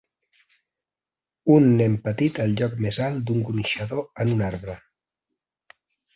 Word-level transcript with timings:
Un 1.55 1.67
nen 1.81 1.97
petit 2.07 2.39
al 2.47 2.57
lloc 2.63 2.73
més 2.87 2.99
alt 3.09 3.21
d'un 3.29 3.45
gronxador 3.51 4.03
en 4.27 4.35
un 4.39 4.43
arbre. 4.49 4.79